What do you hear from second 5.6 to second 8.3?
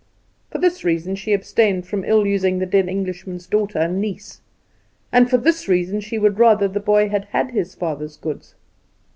reason she would rather the boy had had his father's